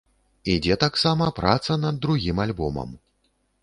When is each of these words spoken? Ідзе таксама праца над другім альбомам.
Ідзе 0.53 0.77
таксама 0.85 1.29
праца 1.41 1.79
над 1.85 2.03
другім 2.07 2.45
альбомам. 2.51 3.01